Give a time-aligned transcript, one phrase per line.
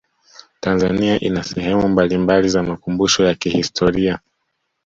[0.59, 4.19] tanzania ina sehemu mbalimbali za makumbusho ya kihistoria